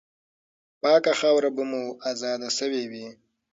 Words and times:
پاکه 0.81 1.13
خاوره 1.19 1.49
به 1.55 1.63
مو 1.69 1.83
آزاده 2.09 2.49
سوې 2.59 2.83
وي. 2.91 3.07